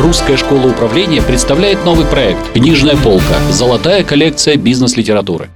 [0.00, 3.34] Русская школа управления представляет новый проект «Книжная полка.
[3.50, 5.50] Золотая коллекция бизнес-литературы».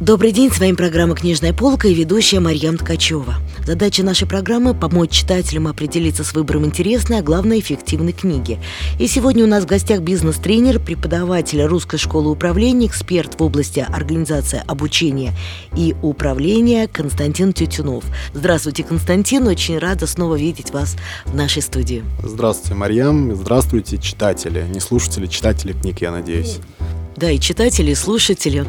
[0.00, 3.36] Добрый день, с вами программа «Книжная полка» и ведущая Марьям Ткачева.
[3.68, 8.58] Задача нашей программы– помочь читателям определиться с выбором интересной, а главное– эффективной книги.
[8.98, 14.62] И сегодня у нас в гостях бизнес-тренер, преподаватель Русской школы управления, эксперт в области организации
[14.66, 15.34] обучения
[15.76, 18.04] и управления Константин Тютюнов.
[18.32, 22.02] Здравствуйте, Константин, очень рада снова видеть вас в нашей студии.
[22.22, 26.56] Здравствуйте, Марьям, здравствуйте, читатели, не слушатели, читатели книг, я надеюсь.
[27.16, 28.64] Да, и читатели, и слушатели.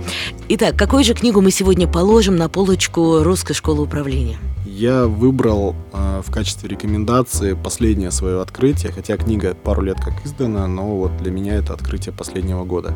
[0.49, 4.39] Итак, какую же книгу мы сегодня положим на полочку Русской школы управления?
[4.71, 10.67] Я выбрал э, в качестве рекомендации последнее свое открытие, хотя книга пару лет как издана,
[10.67, 12.93] но вот для меня это открытие последнего года.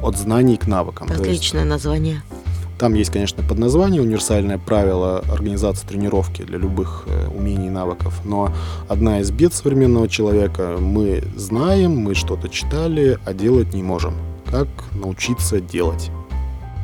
[0.00, 1.08] От знаний к навыкам.
[1.10, 2.22] Отличное есть, название.
[2.78, 8.52] Там есть, конечно, подназвание «Универсальное правило организации тренировки для любых э, умений и навыков», но
[8.88, 14.14] одна из бед современного человека– мы знаем, мы что-то читали, а делать не можем
[14.50, 16.10] как научиться делать.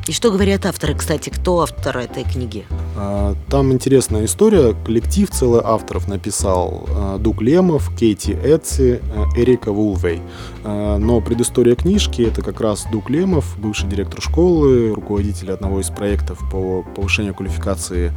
[0.07, 2.65] И что говорят авторы, кстати, кто автор этой книги?
[2.95, 4.75] А, там интересная история.
[4.85, 10.21] Коллектив целый авторов написал а, Дуг Лемов, Кейти Эдси, а, Эрика Вулвей.
[10.63, 16.39] Но предыстория книжки это как раз Дуг Лемов, бывший директор школы, руководитель одного из проектов
[16.51, 18.11] по повышению квалификации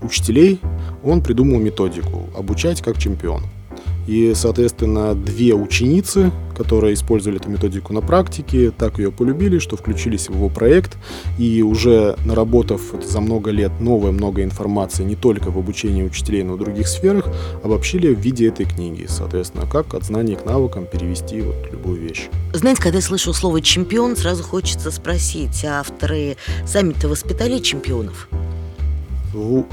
[0.00, 0.60] учителей.
[1.02, 3.42] Он придумал методику «Обучать как чемпион».
[4.06, 10.28] И, соответственно, две ученицы, которые использовали эту методику на практике, так ее полюбили, что включились
[10.28, 10.96] в его проект.
[11.38, 16.54] И уже наработав за много лет новое много информации не только в обучении учителей, но
[16.54, 17.28] и в других сферах,
[17.62, 19.06] обобщили в виде этой книги.
[19.08, 22.28] Соответственно, как от знаний к навыкам перевести вот любую вещь.
[22.52, 28.28] Знаете, когда я слышу слово «чемпион», сразу хочется спросить, а авторы сами-то воспитали чемпионов?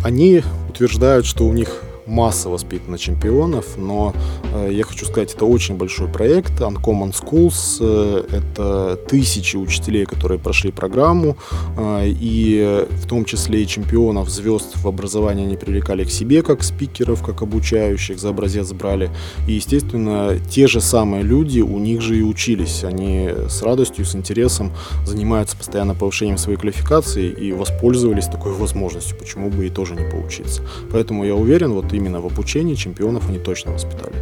[0.04, 4.14] Они утверждают, что у них масса воспитана чемпионов, но
[4.54, 6.60] э, я хочу сказать, это очень большой проект.
[6.60, 11.38] Uncommon Schools э,— это тысячи учителей, которые прошли программу,
[11.78, 16.64] э, и в том числе и чемпионов, звезд в образовании они привлекали к себе как
[16.64, 19.10] спикеров, как обучающих, за образец брали.
[19.48, 22.84] И, естественно, те же самые люди у них же и учились.
[22.84, 24.72] Они с радостью, с интересом
[25.06, 30.62] занимаются постоянно повышением своей квалификации и воспользовались такой возможностью, почему бы и тоже не поучиться.
[30.92, 34.16] Поэтому я уверен, вот именно в обучении чемпионов они точно воспитали.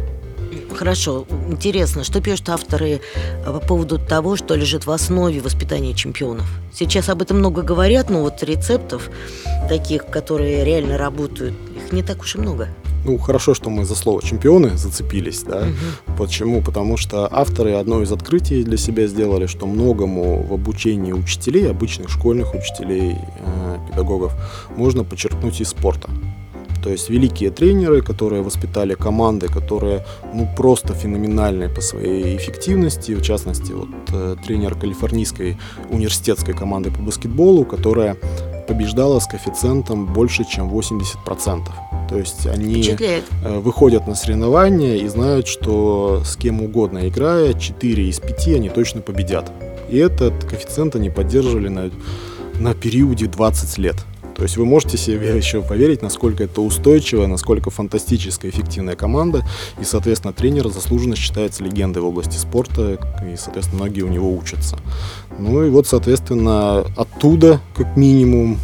[0.74, 3.00] Хорошо, интересно, что пишут авторы
[3.44, 6.46] э, по поводу того, что лежит в основе воспитания чемпионов?
[6.72, 9.10] Сейчас об этом много говорят, но вот рецептов
[9.68, 12.68] таких, которые реально работают, их не так уж и много.
[13.04, 15.62] Ну, хорошо, что мы за слово чемпионы зацепились, да.
[15.62, 16.16] Угу.
[16.16, 16.62] Почему?
[16.62, 22.10] Потому что авторы одно из открытий для себя сделали, что многому в обучении учителей, обычных
[22.10, 24.34] школьных учителей, э, педагогов,
[24.76, 26.10] можно подчеркнуть из спорта.
[26.88, 33.12] То есть великие тренеры, которые воспитали команды, которые ну, просто феноменальные по своей эффективности.
[33.12, 35.58] В частности, вот, э, тренер калифорнийской
[35.90, 38.16] университетской команды по баскетболу, которая
[38.66, 41.68] побеждала с коэффициентом больше, чем 80%.
[42.08, 43.24] То есть они Впечатляет.
[43.44, 48.70] Э, выходят на соревнования и знают, что с кем угодно играя, 4 из 5 они
[48.70, 49.52] точно победят.
[49.90, 51.90] И этот коэффициент они поддерживали на,
[52.58, 53.96] на периоде 20 лет.
[54.38, 59.44] То есть вы можете себе еще поверить, насколько это устойчивая, насколько фантастическая, эффективная команда.
[59.80, 64.78] И, соответственно, тренер заслуженно считается легендой в области спорта, и, соответственно, многие у него учатся.
[65.40, 68.58] Ну и вот, соответственно, оттуда, как минимум,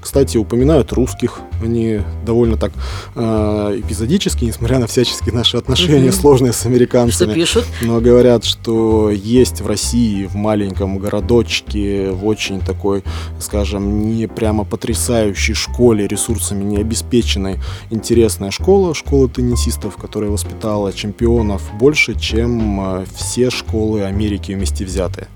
[0.00, 1.40] кстати, упоминают русских.
[1.62, 2.72] Они довольно так
[3.14, 6.20] э, эпизодически, несмотря на всяческие наши отношения mm-hmm.
[6.20, 7.30] сложные с американцами.
[7.30, 7.64] Что пишут?
[7.82, 13.04] Но говорят, что есть в России, в маленьком городочке, в очень такой,
[13.38, 17.58] скажем, не прямо потрясающей школе, ресурсами не обеспеченной,
[17.90, 25.28] интересная школа, школа теннисистов, которая воспитала чемпионов больше, чем э, все школы Америки вместе взятые.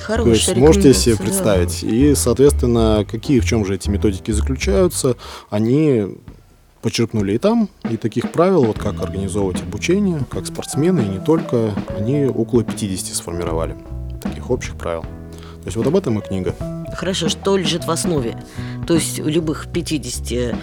[0.00, 1.82] Хорошая То есть можете себе представить.
[1.82, 1.88] Да.
[1.88, 5.16] И, соответственно, какие в чем же эти методики заключаются,
[5.50, 6.18] они
[6.82, 11.72] подчеркнули и там, и таких правил, вот как организовывать обучение, как спортсмены, и не только,
[11.96, 13.76] они около 50 сформировали,
[14.22, 15.02] таких общих правил.
[15.02, 16.54] То есть вот об этом и книга.
[16.94, 18.36] Хорошо, что лежит в основе?
[18.86, 20.56] То есть у любых 50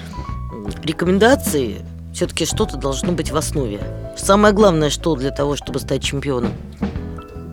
[0.83, 1.77] рекомендаций
[2.13, 3.79] все-таки что-то должно быть в основе.
[4.17, 6.53] Самое главное, что для того, чтобы стать чемпионом?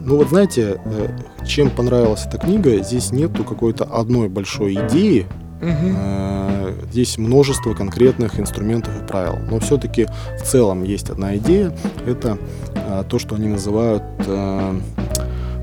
[0.05, 1.09] Ну вот знаете, э,
[1.47, 5.27] чем понравилась эта книга, здесь нету какой-то одной большой идеи,
[5.63, 6.91] Угу.
[6.91, 9.39] Здесь множество конкретных инструментов и правил.
[9.49, 10.09] Но все-таки
[10.41, 11.73] в целом есть одна идея.
[12.05, 12.37] Это
[12.75, 14.03] э, то, что они называют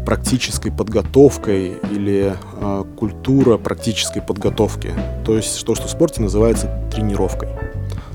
[0.06, 2.34] практической подготовкой или
[2.98, 4.94] культура практической подготовки.
[5.26, 7.50] То есть то, что в спорте называется тренировкой.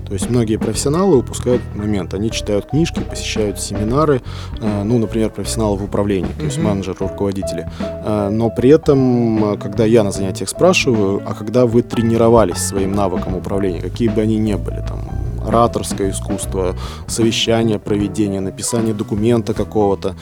[0.07, 2.15] То есть многие профессионалы упускают этот момент.
[2.15, 4.21] Они читают книжки, посещают семинары,
[4.61, 7.71] э, ну, например, профессионалы в управлении, то есть менеджеры, руководители.
[7.81, 12.93] Э, Но при этом, э, когда я на занятиях спрашиваю, а когда вы тренировались своим
[12.93, 15.01] навыкам управления, какие бы они ни были, там,
[15.47, 16.75] ораторское искусство,
[17.07, 20.15] совещание, проведение, написание документа какого-то,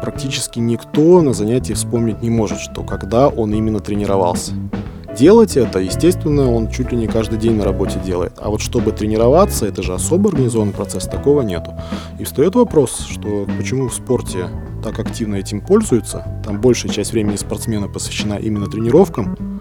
[0.00, 4.52] практически никто на занятии вспомнить не может, что когда он именно тренировался.
[5.16, 8.34] Делать это, естественно, он чуть ли не каждый день на работе делает.
[8.36, 11.72] А вот чтобы тренироваться, это же особо организованный процесс, такого нету.
[12.18, 14.48] И встает вопрос, что почему в спорте
[14.84, 19.55] так активно этим пользуются, там большая часть времени спортсмена посвящена именно тренировкам,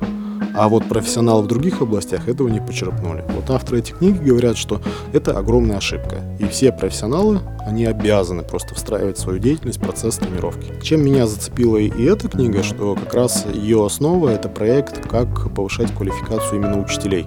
[0.55, 3.23] а вот профессионалы в других областях этого не почерпнули.
[3.29, 4.81] Вот авторы этих книг говорят, что
[5.13, 6.21] это огромная ошибка.
[6.39, 10.73] И все профессионалы, они обязаны просто встраивать свою деятельность процесс тренировки.
[10.81, 15.93] Чем меня зацепила и эта книга, что как раз ее основа это проект, как повышать
[15.93, 17.25] квалификацию именно учителей.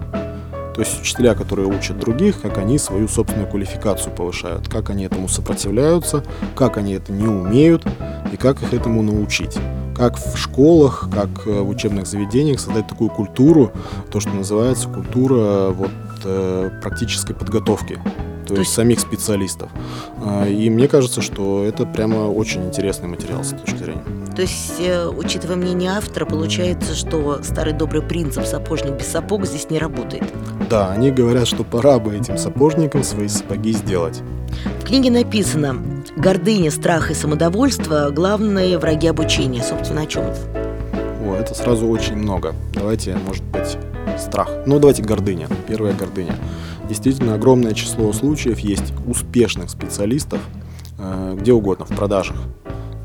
[0.73, 5.27] То есть учителя, которые учат других, как они свою собственную квалификацию повышают, как они этому
[5.27, 6.23] сопротивляются,
[6.55, 7.85] как они это не умеют
[8.31, 9.57] и как их этому научить.
[9.99, 13.73] Как в школах, как э, в учебных заведениях создать такую культуру,
[14.09, 15.91] то, что называется культура вот,
[16.23, 17.95] э, практической подготовки,
[18.47, 19.69] то, есть есть- самих специалистов.
[20.23, 24.03] А, И мне кажется, что это прямо очень интересный материал с точки зрения.
[24.37, 29.69] То есть, э, учитывая мнение автора, получается, что старый добрый принцип «сапожник без сапог» здесь
[29.69, 30.23] не работает.
[30.69, 34.21] Да, они говорят, что пора бы этим сапожникам свои сапоги сделать.
[34.81, 35.77] В книге написано
[36.15, 39.63] «Гордыня, страх и самодовольство– главные враги обучения».
[39.63, 40.37] Собственно, о чем это?
[41.25, 42.53] О, это сразу очень много.
[42.75, 43.77] Давайте, может быть,
[44.19, 44.49] страх.
[44.67, 45.47] Ну, давайте гордыня.
[45.67, 46.35] Первая гордыня.
[46.87, 50.39] Действительно, огромное число случаев есть успешных специалистов,
[50.99, 52.37] э, где угодно, в продажах,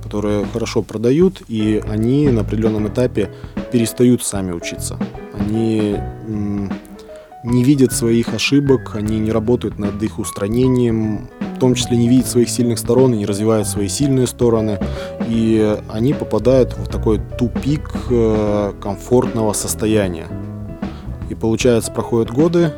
[0.02, 3.30] которые хорошо продают, и они на определенном этапе
[3.72, 4.98] перестают сами учиться.
[5.38, 5.96] Они
[6.26, 6.70] м,
[7.44, 12.26] не видят своих ошибок, они не работают над их устранением, в том числе не видят
[12.26, 14.80] своих сильных сторон и не развивают свои сильные стороны.
[15.28, 20.26] И они попадают в такой тупик э, комфортного состояния.
[21.28, 22.72] И получается, проходят годы,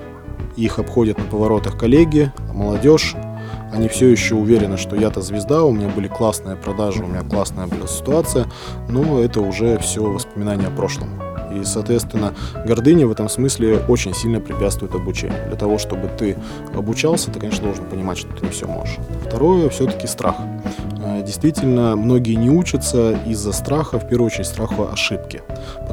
[0.57, 3.15] их обходят на поворотах коллеги, молодежь.
[3.73, 7.67] Они все еще уверены, что я-то звезда, у меня были классные продажи, у меня классная
[7.67, 8.47] была ситуация,
[8.89, 11.36] но это уже все воспоминания о прошлом.
[11.61, 15.47] И, соответственно, гордыня в этом смысле очень сильно препятствует обучению.
[15.49, 16.37] Для того, чтобы ты
[16.75, 18.97] обучался, ты, конечно, должен понимать, что ты не все можешь.
[19.27, 20.37] Второе, все-таки страх.
[21.05, 25.43] Э, Действительно, многие не учатся из-за страха, в первую очередь, страха ошибки.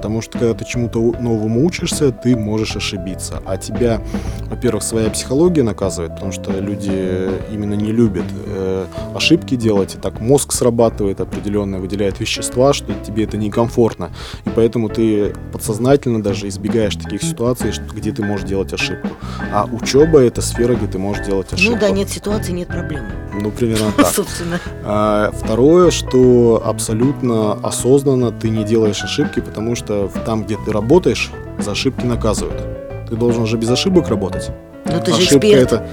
[0.04, 3.42] Потому что, когда ты чему-то новому учишься, ты можешь ошибиться.
[3.46, 4.02] А тебя,
[4.50, 8.86] во-первых, своя психология наказывает, потому что люди именно не любят э,
[9.16, 14.12] ошибки делать, и так мозг срабатывает определенно, выделяет вещества, что тебе это некомфортно.
[14.44, 19.08] И поэтому ты подсознательно даже избегаешь таких ситуаций, где ты можешь делать ошибку.
[19.54, 21.76] А учеба это сфера, где ты можешь делать ошибку.
[21.76, 23.06] Ну да, нет ситуации, нет проблем.
[23.40, 24.08] Ну, примерно так.
[24.14, 24.60] Собственно.
[24.84, 30.72] А, Второе, что абсолютно осознанно ты не делаешь ошибки, потому что в- там, где ты
[30.72, 32.62] работаешь, за ошибки наказывают.
[33.10, 34.52] Ты должен же без ошибок работать.
[34.86, 35.72] Ну ты же Ошибка эксперт.
[35.72, 35.88] это.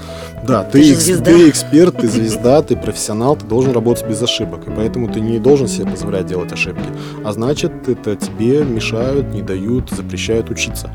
[0.45, 4.21] Да, Ты ты, же экс- ты эксперт, ты звезда, ты профессионал, ты должен работать без
[4.21, 4.67] ошибок.
[4.67, 6.83] И поэтому ты не должен себе позволять делать ошибки.
[7.23, 10.89] А значит, это тебе мешают, не дают, запрещают учиться.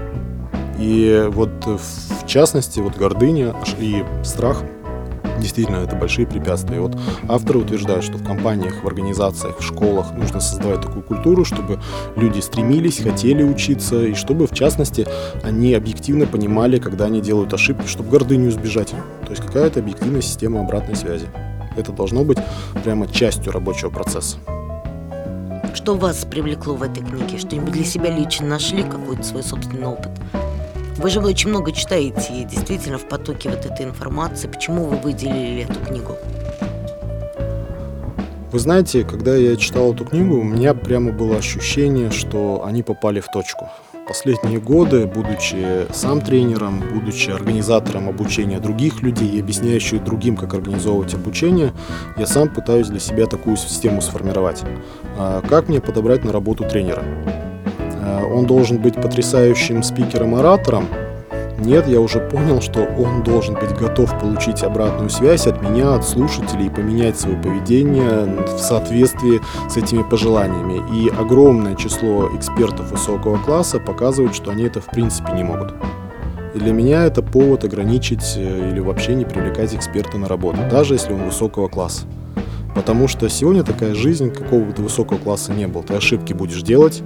[0.78, 1.78] И вот э,
[2.22, 4.62] в частности, вот гордыня и страх
[5.40, 6.76] Действительно, это большие препятствия.
[6.76, 6.96] И вот
[7.28, 11.80] авторы утверждают, что в компаниях, в организациях, в школах нужно создавать такую культуру, чтобы
[12.16, 15.06] люди стремились, хотели учиться, и чтобы, в частности,
[15.42, 18.90] они объективно понимали, когда они делают ошибки, чтобы гордыню избежать.
[19.24, 21.26] То есть какая-то объективная система обратной связи.
[21.76, 22.38] Это должно быть
[22.82, 24.38] прямо частью рабочего процесса.
[25.74, 27.38] Что вас привлекло в этой книге?
[27.38, 30.10] Что-нибудь для себя лично нашли, какой-то свой собственный опыт?
[30.98, 34.48] Вы же очень много читаете, действительно в потоке вот этой информации.
[34.48, 36.16] Почему вы выделили эту книгу?
[38.50, 43.20] Вы знаете, когда я читал эту книгу, у меня прямо было ощущение, что они попали
[43.20, 43.68] в точку.
[44.08, 51.12] Последние годы, будучи сам тренером, будучи организатором обучения других людей и объясняющим другим, как организовывать
[51.12, 51.72] обучение,
[52.16, 54.62] я сам пытаюсь для себя такую систему сформировать.
[55.18, 57.04] А, Как мне подобрать на работу тренера?
[58.06, 60.86] А, Он должен быть потрясающим спикером-оратором,
[61.58, 66.06] нет, я уже понял, что он должен быть готов получить обратную связь от меня, от
[66.06, 70.82] слушателей, и поменять свое поведение в соответствии с этими пожеланиями.
[70.94, 75.72] И огромное число экспертов высокого класса показывают, что они это в принципе не могут.
[76.54, 80.94] И для меня это повод ограничить э, или вообще не привлекать эксперта на работу, даже
[80.94, 82.04] если он высокого класса.
[82.74, 85.82] Потому что сегодня такая жизнь, какого бы ты высокого класса не был.
[85.82, 87.02] Ты ошибки будешь делать,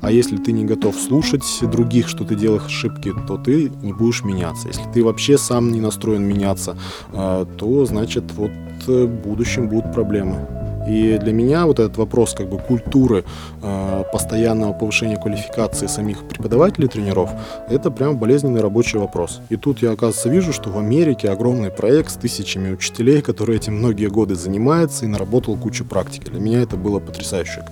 [0.00, 4.24] А если ты не готов слушать других, что ты делаешь ошибки, то ты не будешь
[4.24, 4.68] меняться.
[4.68, 6.76] Если ты вообще сам не настроен меняться,
[7.12, 8.50] э, то значит вот
[8.88, 10.46] э, в будущем будут проблемы.
[10.88, 13.24] И для меня вот этот вопрос как бы культуры
[13.62, 17.30] э, постоянного повышения квалификации самих преподавателей тренеров,
[17.68, 19.40] это прям болезненный рабочий вопрос.
[19.50, 23.76] И тут я, оказывается, вижу, что в Америке огромный проект с тысячами учителей, которые этим
[23.76, 26.30] многие годы занимаются и наработал кучу практики.
[26.30, 27.64] Для меня это было потрясающе,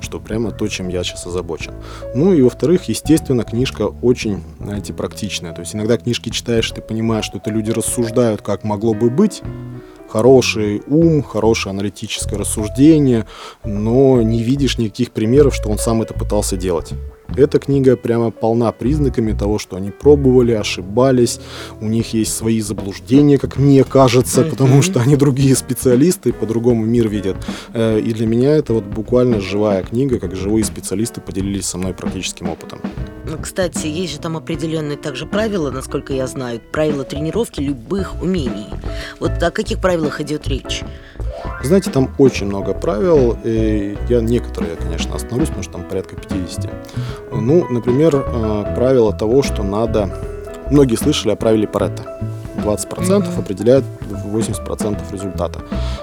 [0.00, 1.74] что прямо то, чем я сейчас озабочен.
[2.14, 5.52] Ну и во-вторых, естественно, книжка очень, знаете, практичная.
[5.52, 9.42] То есть иногда книжки читаешь, ты понимаешь, что это люди рассуждают, как могло бы быть,
[10.08, 13.26] хороший ум, хорошее аналитическое рассуждение,
[13.64, 16.92] но не видишь никаких примеров, что он сам это пытался делать.
[17.36, 21.40] Эта книга прямо полна признаками того, что они пробовали, ошибались,
[21.80, 27.08] у них есть свои заблуждения, как мне кажется, потому что они другие специалисты, по-другому мир
[27.08, 27.36] видят.
[27.72, 31.94] Э, и для меня это вот буквально живая книга, как живые специалисты поделились со мной
[31.94, 32.80] практическим опытом.
[33.28, 38.68] Ну, кстати, есть же там определенные также правила, насколько я знаю, правила тренировки любых умений.
[39.18, 40.84] Вот о каких правилах идет речь?
[41.62, 46.70] Знаете, там очень много правил, и я некоторые, конечно, остановлюсь, потому что там порядка 50.
[47.32, 50.10] Ну, например, э, правило того, что надо...
[50.70, 52.20] Многие слышали о правиле Паретта.
[52.66, 53.38] 20% mm-hmm.
[53.38, 55.60] определяет 80% результата.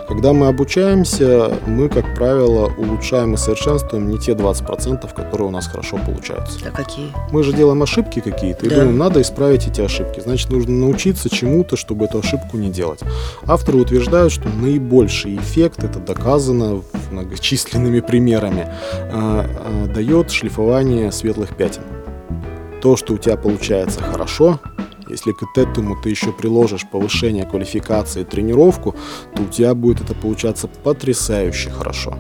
[0.07, 5.67] Когда мы обучаемся, мы, как правило, улучшаем и совершенствуем не те 20%, которые у нас
[5.67, 6.59] хорошо получаются.
[6.67, 7.11] А какие?
[7.31, 8.75] Мы же делаем ошибки какие-то, и да.
[8.75, 10.19] думаем, надо исправить эти ошибки.
[10.19, 12.99] Значит, нужно научиться чему-то, чтобы эту ошибку не делать.
[13.45, 21.83] Авторы утверждают, что наибольший эффект, это доказано многочисленными примерами, а, а, дает шлифование светлых пятен.
[22.81, 24.59] То, что у тебя получается хорошо,
[25.13, 28.95] если к этому ты еще приложишь повышение квалификации, тренировку,
[29.35, 32.17] то у тебя будет это получаться потрясающе хорошо.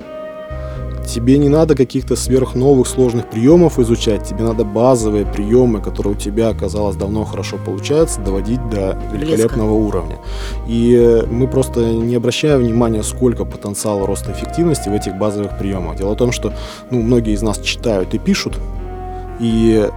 [1.05, 6.49] Тебе не надо каких-то сверхновых сложных приемов изучать, тебе надо базовые приемы, которые у тебя,
[6.49, 9.97] оказалось, давно хорошо получаются, доводить до великолепного Близко.
[9.97, 10.17] уровня.
[10.65, 15.97] И мы просто не обращаем внимания, сколько потенциала роста эффективности в этих базовых приемах.
[15.97, 16.53] Дело в том, что
[16.89, 18.57] ну, многие из нас читают и пишут,
[19.43, 19.89] и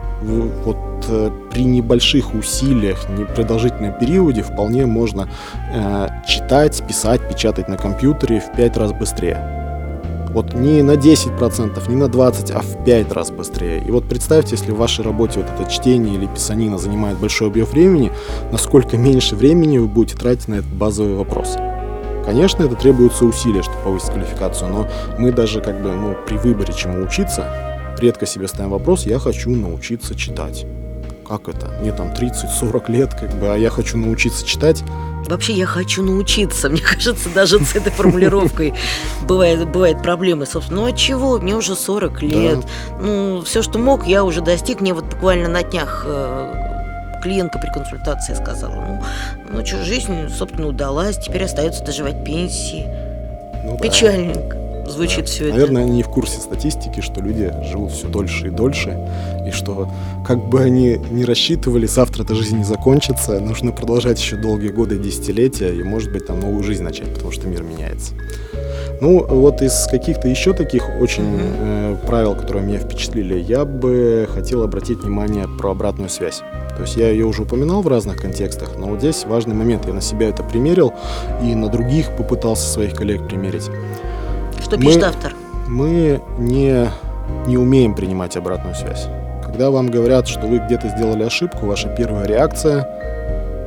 [0.65, 0.77] вот
[1.09, 5.29] э, при небольших усилиях, непродолжительном периоде вполне можно
[5.73, 9.53] э, читать, писать, печатать на компьютере в 5 раз быстрее.
[10.31, 13.81] Вот не на 10%, не на 20%, а в 5 раз быстрее.
[13.87, 17.67] И вот представьте, если в вашей работе вот это чтение или писанина занимает большой объем
[17.67, 18.11] времени,
[18.51, 21.57] насколько меньше времени вы будете тратить на этот базовый вопрос.
[22.25, 26.75] Конечно, это требуется усилия, чтобы повысить квалификацию, но мы даже как бы ну, при выборе
[26.75, 30.67] чему учиться, редко себе ставим вопрос, я хочу научиться читать.
[31.27, 31.67] Как это?
[31.81, 34.85] Мне там 30-40 лет, как бы, а я хочу научиться читать.
[35.29, 36.69] Вообще я хочу научиться.
[36.71, 38.75] Мне кажется, даже с этой формулировкой
[39.27, 40.47] бывает, бывает проблемы.
[40.47, 41.39] Собственно, ну а чего?
[41.39, 42.61] Мне уже 40 лет.
[42.61, 42.67] Да.
[43.01, 44.81] Ну, все, что мог, я уже достиг.
[44.81, 49.03] Мне вот буквально на днях э, клиентка при консультации сказала, ну,
[49.51, 52.87] ну что, жизнь, собственно, удалась, теперь остается доживать пенсии.
[53.65, 54.56] Ну, Печальненько.
[54.56, 54.56] Да
[54.91, 55.27] звучит да.
[55.27, 55.55] все это.
[55.55, 58.97] Наверное, они не в курсе статистики, что люди живут все дольше и дольше,
[59.47, 59.89] и что
[60.27, 64.99] как бы они не рассчитывали, завтра эта жизнь не закончится, нужно продолжать еще долгие годы,
[64.99, 68.13] десятилетия, и, может быть, там новую жизнь начать, потому что мир меняется.
[69.01, 74.63] Ну, вот из каких-то еще таких очень э, правил, которые меня впечатлили, я бы хотел
[74.63, 76.43] обратить внимание про обратную связь.
[76.77, 79.87] То есть я ее уже упоминал в разных контекстах, но вот здесь важный момент.
[79.87, 80.95] Я на себя это примерил
[81.43, 83.71] и на других попытался своих коллег примерить.
[84.67, 85.33] Что пишет мы, автор?
[85.69, 86.91] Мы не,
[87.47, 89.07] не умеем принимать обратную связь.
[89.45, 92.89] Когда вам говорят, что вы где-то сделали ошибку, ваша первая реакция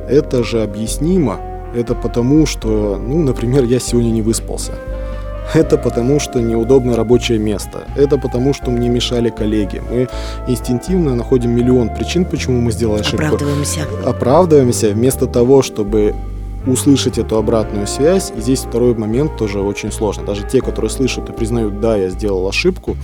[0.10, 1.40] –это же объяснимо.
[1.74, 4.72] Это потому, что, ну, например, я сегодня не выспался.
[5.54, 7.84] Это потому, что неудобное рабочее место.
[7.96, 9.82] Это потому, что мне мешали коллеги.
[9.90, 10.06] Мы
[10.48, 13.24] инстинктивно находим миллион причин, почему мы сделали ошибку.
[13.24, 13.80] Оправдываемся.
[14.04, 16.14] Оправдываемся вместо того, чтобы
[16.66, 18.32] услышать эту обратную связь.
[18.36, 20.24] И здесь второй момент тоже очень сложно.
[20.24, 22.96] Даже те, которые слышат и признают, да, я сделал ошибку,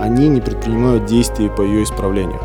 [0.00, 2.40] они не предпринимают действий по ее исправлению.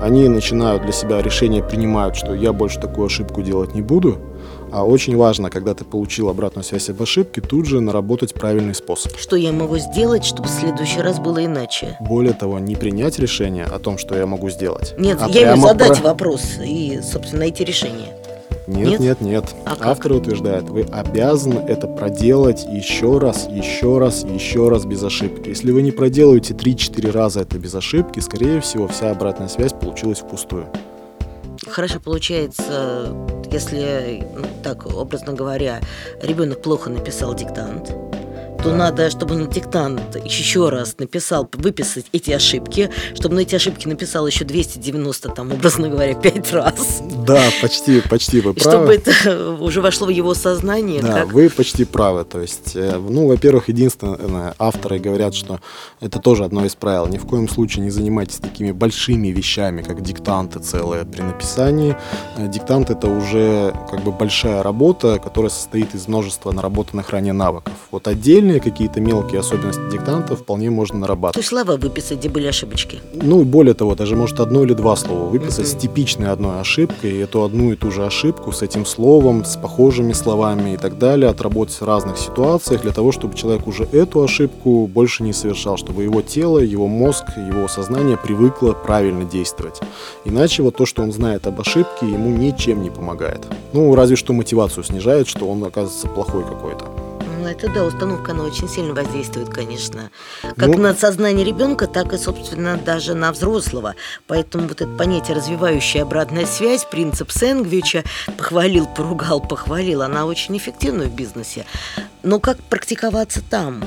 [0.00, 4.18] Они начинают для себя решение, принимают, что я больше такую ошибку делать не буду.
[4.70, 9.16] А очень важно, когда ты получил обратную связь об ошибке, тут же наработать правильный способ.
[9.16, 11.96] Что я могу сделать, чтобы в следующий раз было иначе?
[12.00, 14.94] Более того, не принять решение о том, что я могу сделать.
[14.98, 16.08] Нет, а я имею задать про...
[16.08, 18.08] вопрос и, собственно, найти решение.
[18.66, 19.20] Нет, нет, нет.
[19.20, 19.54] нет.
[19.64, 25.50] А Авторы утверждают, вы обязаны это проделать еще раз, еще раз, еще раз без ошибки.
[25.50, 30.18] Если вы не проделаете 3-4 раза это без ошибки, скорее всего, вся обратная связь получилась
[30.18, 30.66] впустую.
[31.68, 33.14] Хорошо получается,
[33.50, 35.80] если, ну, так образно говоря,
[36.22, 37.94] ребенок плохо написал диктант,
[38.62, 43.88] то надо, чтобы на диктант еще раз написал, выписать эти ошибки, чтобы на эти ошибки
[43.88, 47.00] написал еще 290, там, образно говоря, пять раз.
[47.26, 48.76] Да, почти, почти вы правы.
[48.76, 51.02] чтобы это уже вошло в его сознание.
[51.02, 51.32] Да, как...
[51.32, 52.24] вы почти правы.
[52.24, 55.60] То есть, э, ну, во-первых, единственное, авторы говорят, что
[56.00, 57.06] это тоже одно из правил.
[57.06, 61.96] Ни в коем случае не занимайтесь такими большими вещами, как диктанты целые при написании.
[62.36, 67.72] Э, Диктант это уже как бы большая работа, которая состоит из множества наработанных ранее навыков.
[67.90, 68.08] Вот
[68.46, 71.36] отдельные какие-то мелкие особенности диктанта вполне можно То нарабатывать.
[71.36, 73.00] есть слова выписать, где были ошибочки.
[73.14, 75.78] Ну и более того, даже может одно или два слова выписать Мгм.
[75.78, 79.56] с типичной одной ошибкой, и эту одну и ту же ошибку с этим словом, с
[79.56, 84.22] похожими словами и так далее, отработать в разных ситуациях для того, чтобы человек уже эту
[84.22, 89.80] ошибку больше не совершал, чтобы его тело, его мозг, его сознание привыкло правильно действовать.
[90.24, 93.40] Иначе вот то, что он знает об ошибке, ему ничем не помогает.
[93.72, 96.84] Ну, разве что мотивацию снижает, что он оказывается плохой какой-то.
[97.46, 100.10] Это да, установка, она очень сильно воздействует, конечно.
[100.42, 103.94] Как Ну- на сознание ребенка, так и, собственно, даже на взрослого.
[104.26, 108.04] Поэтому вот это понятие развивающая обратная связь, принцип Сэнгвича,
[108.36, 111.64] похвалил, поругал, похвалил, она очень эффективна в бизнесе.
[112.22, 113.84] Но как практиковаться там?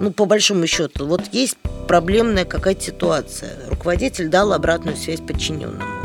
[0.00, 1.56] Ну, по большому счету, вот есть
[1.88, 3.50] проблемная какая-то ситуация.
[3.68, 5.97] Руководитель дал обратную связь подчиненному.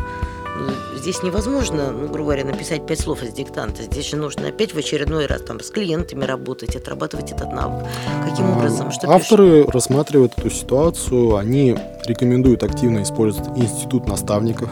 [1.04, 3.82] Здесь невозможно, ну, грубо говоря, написать пять слов из диктанта.
[3.82, 7.84] Здесь же нужно опять в очередной раз там с клиентами работать, отрабатывать этот навык.
[8.26, 8.90] Каким образом?
[8.90, 9.14] Что пишут?
[9.14, 14.70] Авторы рассматривают эту ситуацию, они рекомендуют активно использовать институт наставников.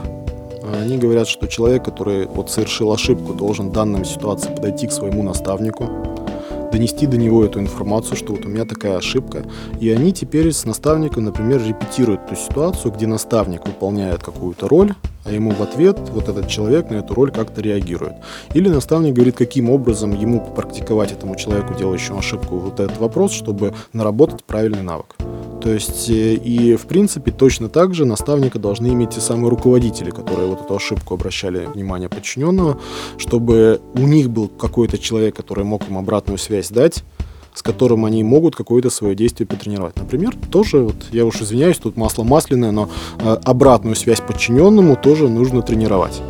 [0.73, 5.23] Они говорят, что человек, который вот совершил ошибку, должен в данной ситуации подойти к своему
[5.23, 5.85] наставнику,
[6.73, 9.45] донести до него эту информацию, что вот у меня такая ошибка.
[9.79, 15.31] И они теперь с наставником, например, репетируют ту ситуацию, где наставник выполняет какую-то роль, а
[15.31, 18.15] ему в ответ вот этот человек на эту роль как-то реагирует.
[18.55, 23.75] Или наставник говорит, каким образом ему попрактиковать этому человеку, делающему ошибку, вот этот вопрос, чтобы
[23.93, 25.17] наработать правильный навык.
[25.63, 30.11] То есть, э, и в принципе точно так же наставника должны иметь те самые руководители,
[30.11, 32.81] которые вот эту ошибку обращали внимание подчиненного,
[33.17, 37.05] чтобы у них был какой-то человек, который мог им обратную связь дать,
[37.55, 39.95] с которым они могут какое-то свое действие потренировать.
[39.97, 42.89] Например, тоже, вот, я уж извиняюсь, тут масло масляное, но
[43.21, 46.21] э, обратную связь подчиненному тоже нужно тренировать.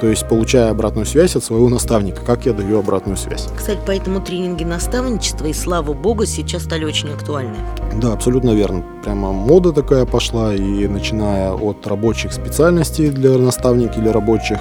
[0.00, 3.48] То есть, получая обратную связь от своего наставника, как я даю обратную связь.
[3.56, 7.56] Кстати, поэтому тренинги наставничества, и слава богу, сейчас стали очень актуальны.
[8.00, 8.84] Да, абсолютно верно.
[9.02, 14.58] Прямо мода такая пошла, и начиная от рабочих специальностей для наставников или рабочих,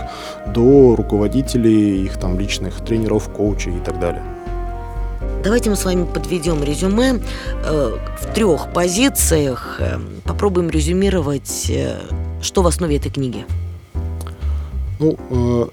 [0.47, 4.23] до руководителей, их там личных тренеров, коучей и так далее.
[5.43, 7.19] Давайте мы с вами подведем резюме
[7.65, 9.77] э, в трех позициях.
[9.79, 11.99] Э, попробуем резюмировать, э,
[12.41, 13.45] что в основе этой книги.
[14.99, 15.65] Ну, э,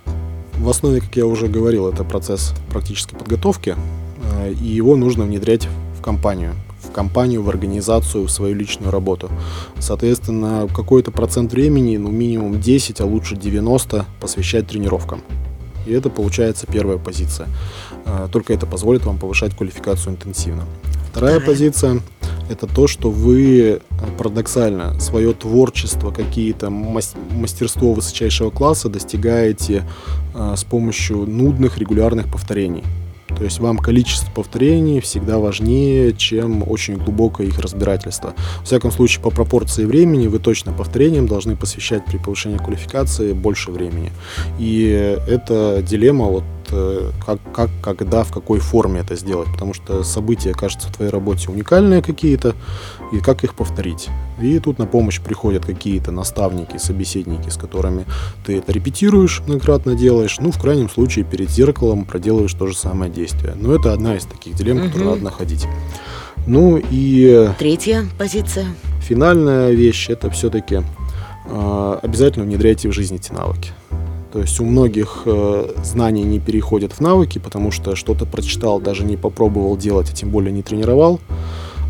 [0.58, 3.76] в основе, как я уже говорил, это процесс практической подготовки,
[4.32, 9.30] э, и его нужно внедрять в компанию, в компанию, в организацию, в свою личную работу.
[9.78, 15.22] Соответственно, какой-то процент времени, ну минимум 10, а лучше 90 посвящать тренировкам.
[15.86, 17.48] И это получается первая позиция.
[18.04, 20.64] Э, Только это позволит вам повышать квалификацию интенсивно.
[21.10, 21.40] Вторая Вторая.
[21.40, 22.00] позиция–
[22.52, 23.78] это то, что вы э,
[24.18, 29.84] парадоксально свое творчество, какие-то мас- мастерство высочайшего класса достигаете
[30.34, 32.84] э, с помощью нудных регулярных повторений.
[33.36, 38.34] То есть вам количество повторений всегда важнее, чем очень глубокое их разбирательство.
[38.60, 43.70] В всяком случае, по пропорции времени вы точно повторениям должны посвящать при повышении квалификации больше
[43.70, 44.12] времени.
[44.58, 44.84] И
[45.26, 46.44] это дилемма, вот
[47.24, 49.48] как, как, когда, в какой форме это сделать.
[49.52, 52.54] Потому что события, кажется, в твоей работе уникальные какие-то,
[53.12, 54.08] и как их повторить.
[54.40, 58.06] И тут на помощь приходят какие-то наставники, собеседники, с которыми
[58.44, 63.10] ты это репетируешь, многократно делаешь, ну, в крайнем случае, перед зеркалом проделываешь то же самое
[63.12, 63.54] действие.
[63.54, 65.10] Но это одна из таких дилемм, которые Мгм.
[65.10, 65.66] надо находить.
[66.46, 68.66] Ну и Третья позиция.
[69.00, 70.82] финальная вещь это все-таки
[72.02, 73.70] обязательно внедряйте в жизнь эти навыки.
[74.32, 79.04] То есть у многих э, знания не переходят в навыки, потому что что-то прочитал, даже
[79.04, 81.20] не попробовал делать, а тем более не тренировал.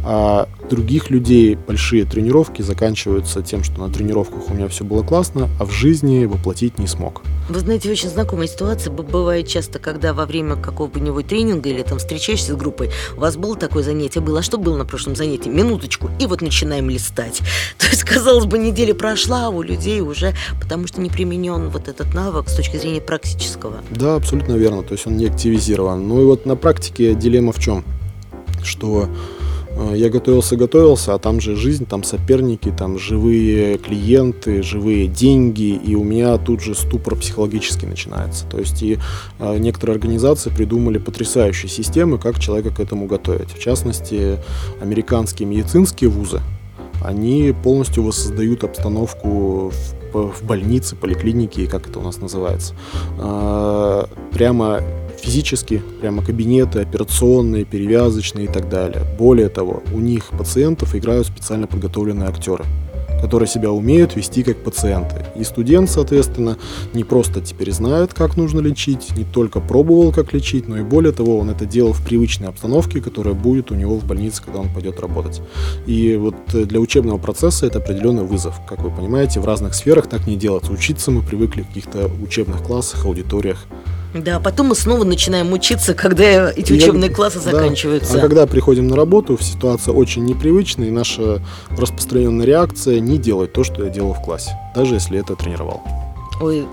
[0.04, 5.48] А других людей большие тренировки заканчиваются тем, что на тренировках у меня все было классно,
[5.60, 7.22] а в жизни воплотить не смог.
[7.48, 8.92] Вы знаете, очень знакомая ситуация.
[8.92, 13.56] Бывает часто, когда во время какого-нибудь тренинга или там встречаешься с группой, у вас было
[13.56, 15.48] такое занятие, было, а что было на прошлом занятии?
[15.48, 17.40] Минуточку, и вот начинаем листать.
[17.78, 21.88] То есть, казалось бы, неделя прошла, а у людей уже, потому что не применен вот
[21.88, 23.82] этот навык с точки зрения практического.
[23.90, 24.82] Да, абсолютно верно.
[24.82, 26.08] То есть он не активизирован.
[26.08, 27.84] Ну и вот на практике дилемма в чем?
[28.62, 29.08] Что
[29.94, 35.94] Я готовился, готовился, а там же жизнь, там соперники, там живые клиенты, живые деньги, и
[35.94, 38.46] у меня тут же ступор психологический начинается.
[38.46, 38.98] То есть и
[39.38, 43.50] э, некоторые организации придумали потрясающие системы, как человека к этому готовить.
[43.50, 44.38] В частности,
[44.80, 46.40] американские медицинские вузы,
[47.04, 49.72] они полностью воссоздают обстановку
[50.12, 52.74] в, в больнице, поликлинике, как это у нас называется.
[53.18, 54.80] Э, Прямо
[55.22, 59.02] физически, прямо кабинеты, операционные, перевязочные и так далее.
[59.18, 62.64] Более того, у них пациентов играют специально подготовленные актеры,
[63.20, 65.24] которые себя умеют вести как пациенты.
[65.36, 66.58] И студент, соответственно,
[66.92, 71.12] не просто теперь знает, как нужно лечить, не только пробовал, как лечить, но и более
[71.12, 74.68] того, он это делал в привычной обстановке, которая будет у него в больнице, когда он
[74.74, 75.40] пойдет работать.
[75.86, 78.60] И вот э, для учебного процесса это определенный вызов.
[78.68, 80.72] Как вы понимаете, в разных сферах так не делается.
[80.72, 83.66] Учиться мы привыкли в каких-то учебных классах, аудиториях.
[84.14, 87.50] Да, потом мы снова начинаем учиться, когда эти Я- учебные классы да.
[87.50, 88.18] заканчиваются.
[88.18, 91.40] А когда приходим на работу, ситуация очень непривычная, и наша
[91.78, 95.80] распространенная реакция не делать то, что я делал в классе, даже если это тренировал.
[96.42, 96.66] Ой,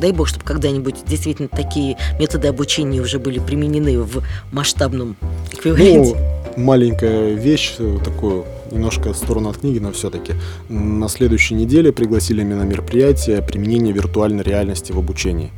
[0.00, 5.16] дай бог, чтобы когда-нибудь действительно такие методы обучения уже были применены в масштабном
[5.52, 6.16] эквиваленте.
[6.56, 10.34] Ну, маленькая вещь, э, такую немножко в сторону от книги, но все-таки.
[10.68, 15.52] На следующей неделе пригласили меня на мероприятие применения виртуальной реальности в обучении.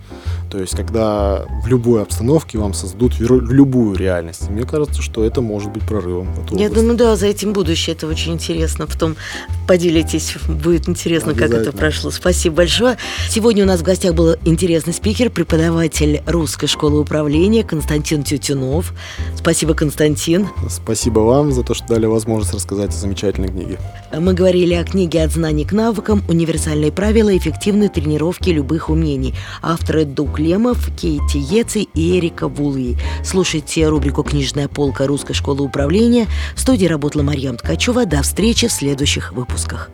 [0.51, 4.49] То есть, когда в любой обстановке вам создадут любую реальность.
[4.49, 6.29] Мне кажется, что это может быть прорывом.
[6.35, 7.95] в Я думаю, да, за этим будущее.
[7.95, 8.87] Это очень интересно.
[8.87, 9.17] Потом
[9.67, 12.11] поделитесь, будет интересно, как это прошло.
[12.11, 12.97] Спасибо большое.
[13.29, 18.95] Сегодня у нас в гостях был интересный спикер, преподаватель Русской школы управления Константин Тютюнов.
[19.37, 20.49] Спасибо, Константин.
[20.71, 23.79] Спасибо вам за то, что дали возможность рассказать замечательной книге.
[24.13, 26.23] Мы говорили о книге «От знаний к навыкам.
[26.29, 29.35] Универсальные правила эффективной тренировки любых умений».
[29.63, 32.97] Авторы Дуг Лемов, Кейти Еци и Эрика Вулви.
[33.25, 36.27] Слушайте рубрику «Книжная полка Русской школы управления».
[36.55, 38.07] В студии работала Марьям Ткачева.
[38.07, 39.91] До встречи в следующих выпусках.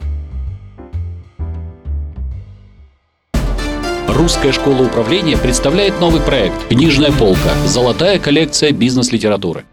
[4.08, 7.50] Русская школа управления представляет новый проект «Книжная полка.
[7.66, 9.64] Золотая коллекция бизнес-литературы».